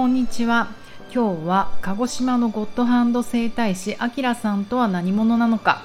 [0.00, 0.68] こんにちは。
[1.14, 5.82] 今日は鹿児島のゴッドハンド整体師あきらさんとは何者なのか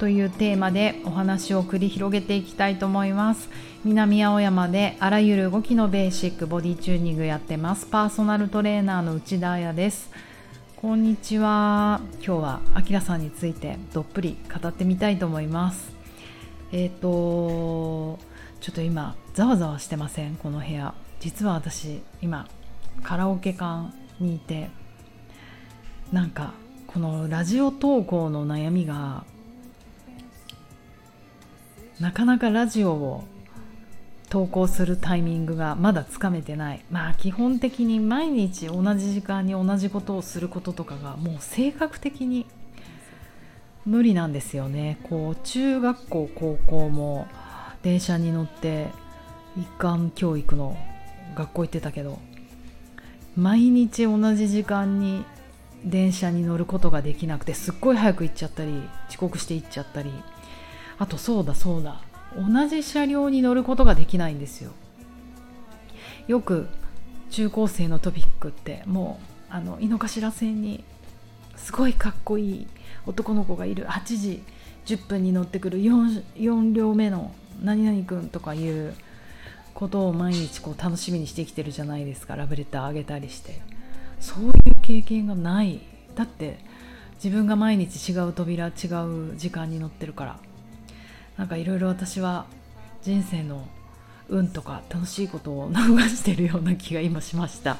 [0.00, 3.48] というテーマでお話を繰り広げていきたいと思います。
[3.84, 7.86] 南青山であらゆる動きのベーシックボディチューニングやってます。
[7.86, 10.10] パーソナルトレーナーの内田彩です。
[10.74, 12.00] こんにちは。
[12.14, 15.92] 今日はあきらさんについてどっぷり語ってみたいと思います。
[16.72, 18.18] えっ、ー、と
[18.60, 20.34] ちょっと今ざわざわしてません？
[20.34, 20.94] この部屋。
[21.20, 22.48] 実は私今
[23.02, 24.70] カラオケ館にいて
[26.12, 26.54] なんか
[26.86, 29.24] このラジオ投稿の悩みが
[32.00, 33.24] なかなかラジオを
[34.28, 36.84] 投稿するタイミングがまだつかめてない。
[36.90, 42.46] まあ基本的に毎日同じ時間に同じことをすることとかがもう性格的に
[43.84, 44.98] 無理なんですよね。
[45.02, 47.26] こう中学校高校も
[47.82, 48.88] 電車に乗って
[49.56, 50.76] 一貫教育の
[51.34, 52.18] 学校行ってたけど
[53.36, 55.24] 毎日同じ時間に
[55.84, 60.10] 電車に乗ることができなくてすっごい早く行っちゃったり遅刻して行っちゃったり。
[60.98, 62.00] あとそうだそうだ。
[62.36, 64.70] 同じ車両に乗ることができないんですよ。
[66.28, 66.68] よく
[67.30, 69.18] 中高生のトピックっても
[69.50, 70.84] うあの井の頭線に
[71.56, 72.66] すごいかっこいい
[73.06, 73.86] 男の子がいる。
[73.86, 74.42] 8時
[74.86, 78.94] 10分に乗ってくる 4, 4両目の何々君とかいう
[79.74, 82.36] ことを毎日こう楽しみにしてきてるじゃないですか。
[82.36, 83.60] ラブレターあげたりして。
[84.20, 85.80] そういう経験がない。
[86.14, 86.58] だって
[87.22, 90.38] 自分が毎日違う扉違う時間に乗ってるから。
[91.36, 92.46] なんかいろいろ私は
[93.02, 93.66] 人生の
[94.28, 95.74] 運とか楽しいことを流
[96.08, 97.78] してるような気が今しました。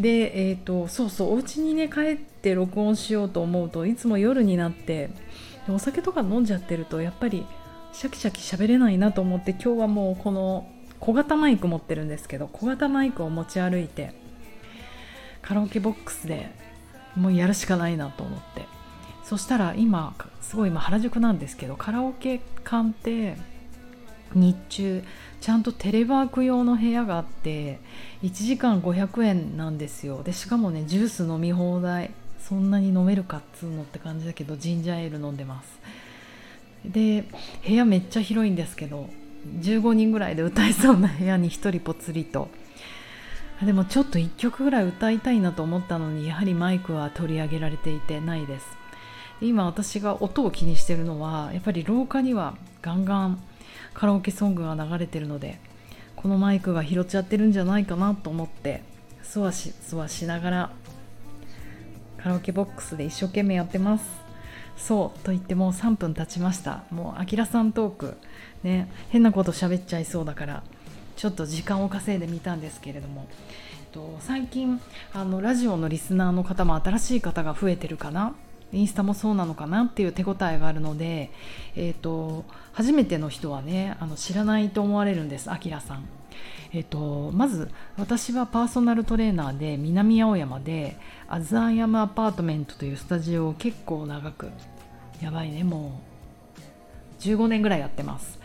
[0.00, 5.10] でえっ、ー、とそうそうお家にね帰って録音しようと思うといつも夜になって
[5.68, 7.46] お酒とか飲んじゃってるとやっぱり
[7.92, 10.66] シャキシャキ喋れないなと思って今日はもうこの
[11.02, 14.14] 小型マイク持ってるんですけど小型マイクを持ち歩いて
[15.42, 16.54] カラオケボックスで
[17.16, 18.66] もうやるしかないなと思って。
[19.24, 23.36] そしたら今すごい今原宿なんですけどカラオケ館って
[24.34, 25.02] 日中
[25.40, 27.80] ちゃんとテレワーク用の部屋があって
[28.22, 30.22] 1時間500円なんですよ。
[30.22, 32.12] でしかもねジュース飲み放題。
[32.38, 35.80] そんなに飲めるかっつうのって感じだけどジンジャーエール飲んでます。
[36.84, 37.24] で
[37.66, 39.08] 部屋めっちゃ広いんですけど
[39.46, 42.48] 15人ぐらいで歌いそうな部屋に1人ぽつりと。
[43.64, 48.66] でもちょっと1曲ぐらい歌いたいなと思ったのにやはりマイクは取り上げられていてないです。
[49.40, 53.42] 今私が音を気にしてるのはやっぱり廊下にはガンガン
[53.92, 55.58] カラオケソングが流れてるので
[56.14, 58.82] このマイクが拾っちゃってるんじゃないかなと思って
[59.22, 60.70] そわしそわしながら
[62.18, 64.21] カラオケボックスで一生懸命やってます。
[64.82, 66.82] そうと言ってもう3分経ちました。
[66.90, 68.16] もうあきらさんトーク。
[68.64, 70.62] ね変なこと喋っちゃいそうだから
[71.16, 74.80] ちょっと時間を稼いでみたんですけれども、えっと、最近
[75.12, 78.34] あのラジオのリスナーの方も新しい方が増えてるかな。
[78.72, 81.30] インスタもそうなのかなっていう手応えがあるので、
[81.76, 86.08] えーと、初めての人はねあの知らないと思われるんですあきらさん。
[86.74, 90.96] えーと、まず私はパーソナルトレーナーで南青山で
[91.28, 94.48] アザーヤムアパートメントというスタジオを結構長く
[95.22, 96.12] やばいねもう。
[97.22, 98.38] 15年ぐらいやってます。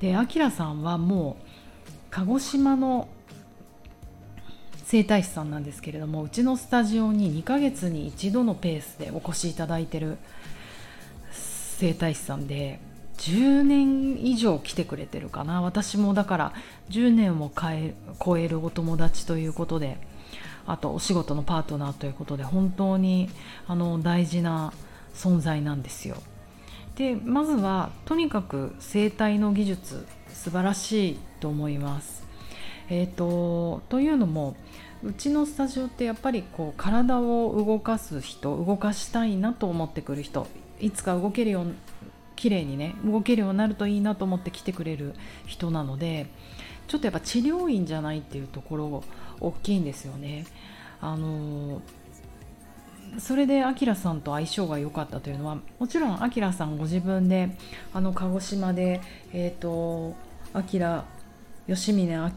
[0.00, 3.08] であきらさんはもう鹿児島の
[4.84, 10.18] 整体師さんなんですけれどもうちのスタジオに2ヶ月に1度のペースでお越しいただいてる
[11.32, 12.80] 整体師さんで
[13.18, 15.62] 10年以上来てくれてるかな。
[15.62, 16.52] 私もだから
[16.90, 17.50] 10年を
[18.24, 19.98] 超えるお友達ということで
[20.66, 23.28] あとお仕事のパートナーということで本当に
[23.66, 24.72] あの大事な
[25.14, 26.16] 存在なんですよ。
[26.96, 32.24] でまずはとにかく整体の技術素晴らしいと思います。
[32.90, 34.56] えーと、というのも
[35.02, 40.46] うちのスタジオってやっぱりこう体を動かす人動かしたいなと思ってくる人
[40.80, 41.74] いつか動けるよう
[42.36, 45.14] 綺麗にね動けるようになるといいなと思って来てくれる
[45.46, 46.26] 人なので
[46.88, 49.04] ちょっとやっぱ治療院じゃないっていうところ
[49.40, 50.46] 大きいんですよね。
[51.00, 51.80] あの
[53.18, 57.56] それでアキラさんと相性が良かったというのはもちろんアキラさんご自分で
[57.92, 59.00] あの鹿児島で
[59.32, 60.14] えっ、ー、と
[60.52, 61.04] アキラ
[61.66, 62.30] 吉峰明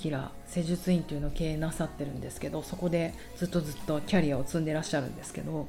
[0.47, 5.67] 施術院というのを経営なさってるんですけどそこでずっとずっとキャリアを積んでらっしゃるんですけど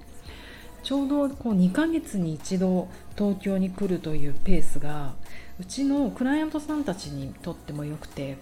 [0.82, 5.14] ちょうどこう2ヶ月に一度東京に来るというペースが
[5.60, 8.37] うちのクライアントさんたちにとっても良くて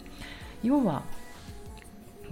[0.63, 1.03] 要は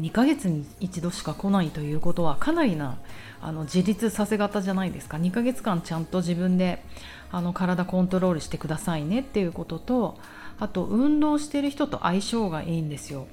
[0.00, 2.98] 2ヶ月に一度しか来ないということはかなりな
[3.40, 5.16] あの自立させ方じゃないですか。
[5.16, 6.82] 2ヶ月間ちゃんと自分で
[7.30, 10.18] あの体コントロールしてくださいねっていうことと
[10.58, 13.26] あと運動してる人と相性がいいんですよ。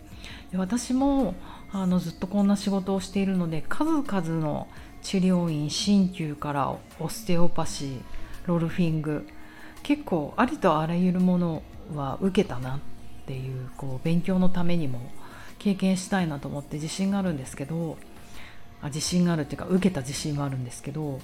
[0.51, 1.35] で私も
[1.71, 4.67] あのずっとこんな仕事をしているので数々の
[5.01, 8.01] 治療院鍼灸からオステオパシー
[8.45, 9.27] ロルフィング
[9.83, 11.63] 結構ありとあらゆるもの
[11.95, 12.79] は受けたなっ
[13.25, 14.99] ていうこう勉強のためにも
[15.61, 17.95] 経験したいなと思って自信があるんですけど
[18.81, 21.19] あ自信があるっていうか受けた自信はあるんですけど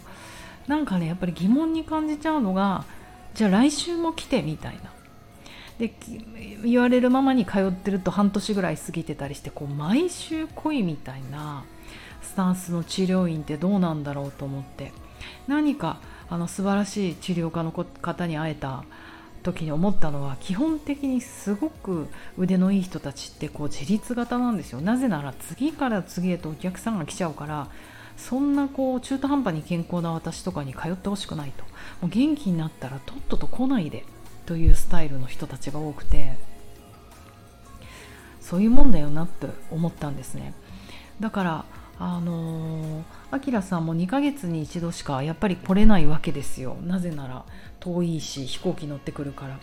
[0.68, 2.86] なんかねやっぱり疑問に感じちゃうのが
[3.34, 4.92] じゃあ来週も来てみたいな。
[5.80, 5.94] で
[6.64, 11.66] 言われるままに通ってると半年ぐらい過ぎてたりしてこう毎週来いみたいな
[12.24, 14.92] スタンスの治療院ってどうなんだろうと思って
[15.48, 16.00] 何か
[16.30, 18.86] あの素晴らしい治療家の方に会えた
[19.48, 22.08] 時に思ったのは基本的にすごく
[22.38, 24.82] 腕のいい人たちってこう自立型なんですよ。
[24.82, 27.68] なぜなら次から次へとお客さんが来ちゃうから
[28.18, 31.64] そんなこう中途半端に健康な私とかに通ってほしくないと。
[32.02, 34.04] もう元気になったらとっとと来ないで
[34.46, 36.38] というスタイルの人たちが多くて。
[38.48, 40.54] そういうもんだよなって思ったんですね。
[41.20, 41.66] だから
[42.00, 46.78] あのあきらさんも2ヶ月に一度しかやっぱり来れないわけですよ。
[46.84, 47.44] なぜなら
[47.80, 49.58] 遠いし飛行機乗ってくるから。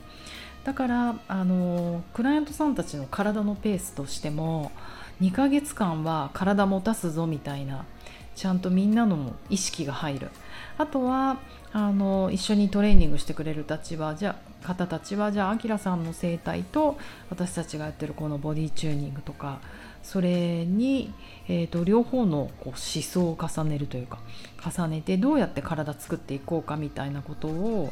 [0.64, 4.72] だからあのクライアントさんたちの体のペースとしても
[5.20, 7.84] 2ヶ月間は体持たすぞみたいな
[8.34, 10.30] ちゃんとみんなの意識が入る。
[10.78, 11.38] あとは
[11.72, 16.96] あの一緒にトレーニングしてくれる立場じゃ方たちはじゃああきらさんの生態と
[17.30, 19.60] 私たちがやってるこのボディチューニングとか
[20.04, 21.12] それに、
[21.48, 24.18] えーと、両方のこう思想を重ねるというか
[24.62, 27.90] 重ねてどうやって体作っていこうかみたいなことを、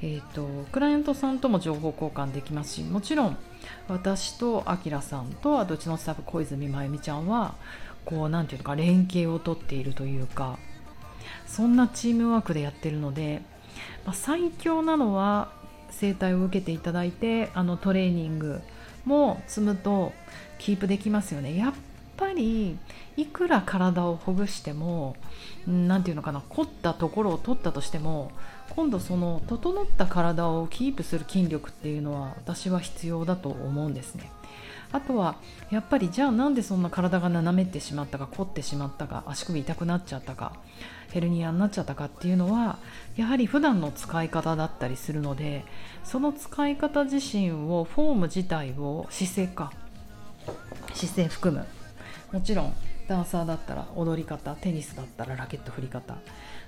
[0.00, 3.36] えーと、クライアントさんとも情報交換できますしもちろん
[3.88, 7.54] 私とあきらさんとあとうちのスタッフ小泉真由美ちゃんは
[8.06, 10.58] こう何て言うのか連携をとっているというか
[11.46, 13.42] そんなチームワークでやってるので、
[14.06, 15.52] まあ、最強なのは
[15.90, 18.62] 整体を受けていただいてあのトレーニング
[19.04, 20.12] も積むと
[20.58, 21.56] キープできますよね。
[21.56, 21.72] やっ
[22.16, 22.78] ぱり
[23.16, 25.16] いくら体をほぐしても
[25.66, 28.30] 何て言うのかな凝ったところを取ったとしても
[28.70, 34.30] 今度その整った体をキープする筋力っていうのは私は必要だと思うんですね。
[34.94, 35.34] あとは
[35.70, 40.52] やっぱりじゃあなんでそんな体が斜めってしまったか凝ってしまったか足首痛くなっちゃったか
[41.10, 42.78] ヘルニアになっちゃったかっていうのは
[43.16, 45.64] やはり普段の使い方だったりするので
[46.04, 49.72] その使い方自身をフォーム自体を姿勢か
[50.92, 51.66] 姿勢含む
[52.30, 52.74] もちろん
[53.08, 56.18] ダンサーだったら踊り方テニスだったらラケット振り方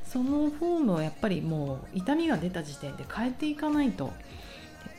[0.04, 4.12] そのフォームをやっぱりもう痛みが出た時点で変えていかないと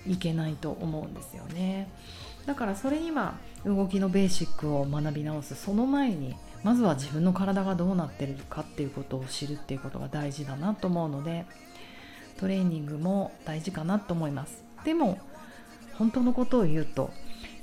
[0.07, 1.89] いけないと思うんですよね。
[2.48, 3.36] だからそれには
[3.66, 11.46] 動きのベーシックを学び直すその前にまずは自分の体がどうなってるかっていうことを知るっていうことが大事だなと思うので
[12.38, 14.64] トレーニングも大事かなと思います。
[14.86, 15.20] でも
[15.98, 17.12] 本当のことを言うと,、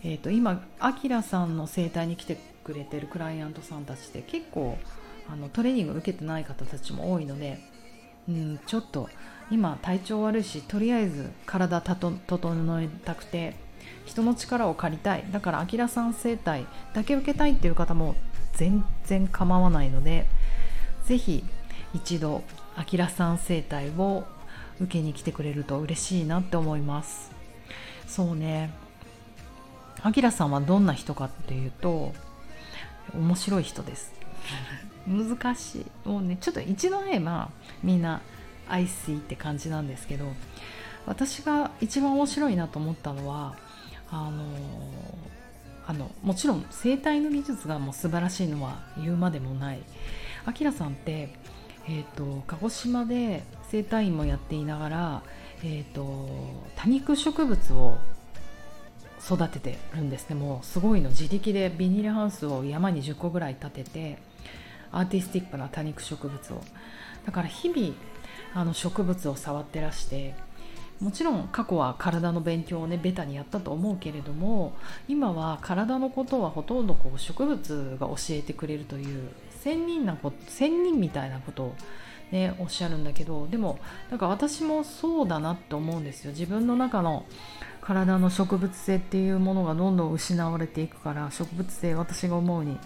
[0.03, 4.77] えーと、今あきらさんの整体に来てくれてるクライアントさんたちって結構
[5.31, 7.61] あのトレーニング受けてない方たちも多いので、
[8.29, 9.09] うん、ちょっと
[9.51, 13.55] 今体調悪いしとりあえず体整えたくて
[14.05, 15.25] 人の力を借りたい。
[15.31, 18.15] だからあきらさん生態だけ受けたいっていう方も
[18.55, 20.27] 全然構わないので
[21.05, 21.45] 是非
[21.93, 22.43] 一度
[22.77, 24.25] あきらさん生態を
[24.81, 27.33] 受けに来てくれると嬉しいなって思います。
[28.07, 28.71] そうね。
[30.03, 32.13] あきらさんはどんな人かっていうと
[33.15, 34.13] 面白い人です。
[35.07, 36.09] 難しい。
[36.09, 37.51] もうねちょっと一度会えば
[37.83, 38.21] みんな
[38.69, 40.27] 愛しいって感じなんですけど
[41.07, 43.57] 私が一番面白いなと思ったのは
[44.15, 44.45] あの
[45.87, 49.81] あのもちろん整体の技術がもう素晴らしいのは言うまでもない。
[50.47, 51.35] あきらさんって、
[51.89, 55.23] えーと、鹿児島で整体院もやっていながら、
[55.63, 56.29] えーと、
[56.77, 57.99] 多肉植物を
[59.21, 60.37] 育ててるんですね。
[60.37, 64.19] もうすごいの自力でビニールハウスを山に10個ぐらい建てて
[64.93, 66.63] アーティスティックな多肉植物を。
[67.27, 67.95] だから日々
[68.55, 70.35] あの植物を触ってらして
[71.01, 74.75] もちろん過去は体の勉強をねベタにやったと思うけれども
[75.09, 79.29] 今は体のことはほとんどこう植物が教えてくれるという
[79.61, 81.75] 仙人なこと仙人みたいなことを
[82.31, 83.79] ねおっしゃるんだけどでも
[84.11, 86.31] なんか私もそうだなって思うんですよ。
[86.31, 87.25] 自分の中の
[87.81, 92.79] 体の植物性っていうものがどんどん失われていくから植物性私が思うに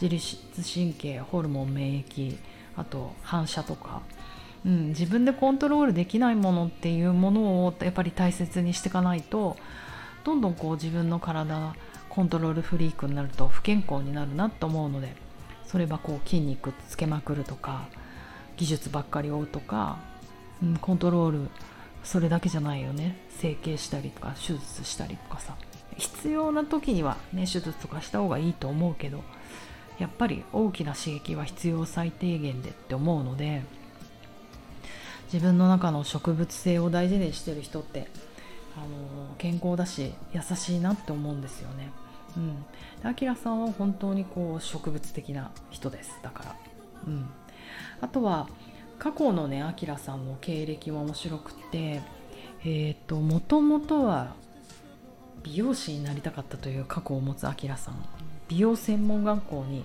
[0.00, 2.38] 自律神経ホルモン免疫
[2.74, 4.00] あと反射とか
[4.66, 9.56] うん、自分でコントロールできないものっていうものをやっぱり大切にしていかないと
[10.24, 11.74] どんどんこう自分の体
[12.08, 15.14] コントロールフリークになると不健康になるなと思うので
[15.66, 17.86] それはこう筋肉つけまくるとか
[18.56, 19.98] 技術ばっかり追うとか、
[20.62, 21.48] うん、コントロール
[22.02, 23.16] それだけじゃないよね。
[23.30, 25.56] 整形したりとか手術したりとかさ。
[25.96, 29.22] 必必要な時にはね手術とかした方がいいと思うけど
[29.98, 33.62] やっぱり大きな刺激は必要最低限でって思うので
[35.32, 38.08] 自分の中の植物性を大事にしてる人って
[38.76, 41.90] あの健康だし優しいなって思うんですよね。
[42.36, 42.54] うん、
[43.02, 46.18] でアキラさんは本当にこう植物的な人です。
[46.22, 46.56] だから、
[47.06, 47.28] うん、
[48.00, 48.48] あとは
[48.98, 52.02] 過去のねアキラさんの経歴も面白くって
[52.64, 54.34] えっ、ー、ともともとは
[55.42, 58.04] 美容師になりたかったという過去を持つアキラさん。
[58.48, 59.84] 美容専門学校に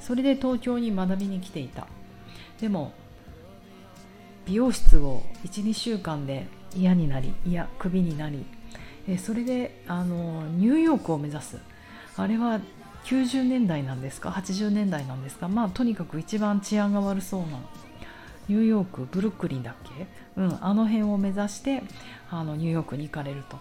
[0.00, 1.86] それで東京に学びに来ていた。
[2.60, 2.92] でも
[4.48, 8.44] 美容室を12週間で嫌になりいやクビになり
[9.18, 11.58] それであのニューヨークを目指す。
[12.16, 12.60] あれは
[13.04, 15.48] 90年代なんですか？80年代なんですか？
[15.48, 17.46] まあとにかく一番治安が悪そうな
[18.48, 20.06] ニューヨークブルックリンだっけ？
[20.36, 21.82] うんあの辺を目指して
[22.30, 23.56] あのニューヨークに行かれると。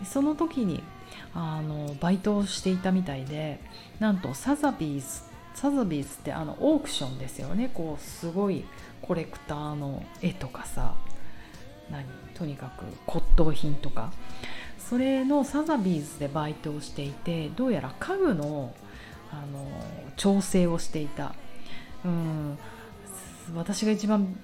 [0.00, 0.82] でその時に
[1.34, 3.60] あのバイトをしていたみたいで
[3.98, 5.22] なんとサザビーズ
[5.54, 7.70] サザビーズってあのオークションですよね。
[7.72, 8.64] こうすごい
[9.00, 10.94] コレクターの絵とかさ
[11.90, 12.04] 何？
[12.34, 14.12] とにかく骨董品とか。
[14.78, 18.74] それのサザビーズでバイトをしていてどうやら家具の
[19.30, 19.66] あの
[20.16, 21.34] 調整をしていた、
[22.04, 22.58] うん、
[23.56, 24.36] 私が一番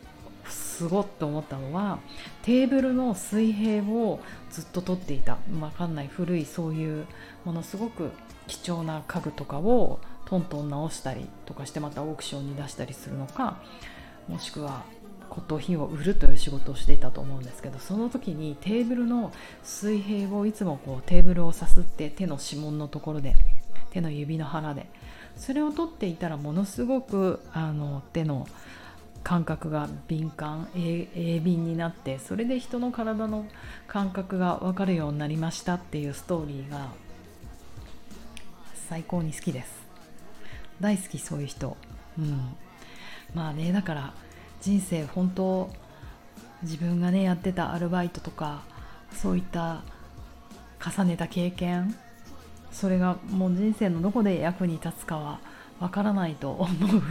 [0.49, 1.99] すごっと思ったのは
[2.43, 5.37] テーブルの水平をずっと取っていた。
[5.49, 6.09] 分かんない。
[6.09, 7.07] 古いそういう
[7.45, 8.11] ものすごく
[8.47, 13.59] 貴重な家具とかをトントン直したりとかしてまたオークションに出したりするのか
[14.29, 14.85] もしくは
[15.29, 19.33] 骨董品を売るという仕事をしていたと思うんですけどその時にテーブルの
[19.65, 23.35] 水平をいつもこうテーブルをさすって手の指紋のところで
[23.91, 24.87] 手の指の腹で
[25.37, 28.47] それを取っていたらものすごくあの手の
[29.25, 33.47] 感覚が敏感鋭敏になってそれで人の体の
[33.89, 36.89] 感覚が分かるようになりましたっていうストーリーが
[38.89, 39.80] 最高に好きです
[40.81, 41.77] 大好きそういう人。
[42.19, 42.57] うん。
[43.35, 44.13] まあねだから
[44.61, 45.71] 人生本当
[46.63, 48.63] 自分がねやってたアルバイトとか
[49.13, 49.83] そういった
[50.85, 51.95] 重ねた経験
[52.73, 55.41] それがもう人生のどこで役に立つかは
[55.81, 57.03] わからないと思う。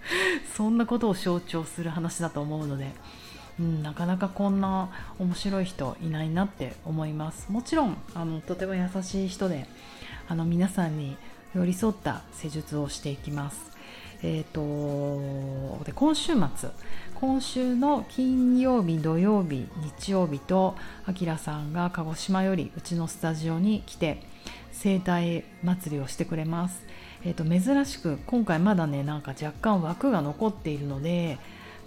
[0.56, 2.92] そんなことを象徴する話だと思うので、
[3.60, 4.88] うん、なかなかこんな
[5.18, 7.52] 面白い人いないなって思います。
[7.52, 9.66] もちろんあのとても優しい人で
[10.26, 11.16] あの皆さんに
[11.54, 13.74] 寄り添った施術をしていきます。
[14.26, 14.42] えー
[15.78, 16.70] と、で今週末
[17.14, 19.68] 今週の金曜日土曜日
[19.98, 24.22] 日曜日とあきらさんが鹿児島よりうちのスタジオに来て
[24.72, 26.82] 生態祭りをしてくれます、
[27.22, 31.38] えーと、珍しく今回まだねなんか若干枠が残っているので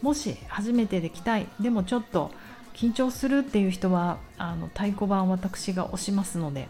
[0.03, 2.31] もし初めてで来たいでもちょっと
[2.75, 6.67] 緊張するっていう人はあの太鼓判私が押しますので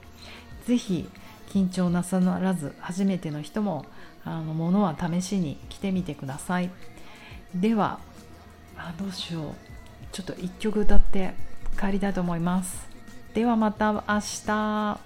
[0.65, 1.09] 是非
[1.47, 3.85] 緊張なさらず初めての人も
[4.23, 6.69] あのものは試しに来てみてください。
[7.55, 7.99] では
[8.77, 9.53] あどうしよう。
[10.11, 11.33] ちょっと1曲歌って
[11.79, 12.87] 帰りたいと思います。
[13.33, 14.01] ではまた明
[14.45, 14.99] 日。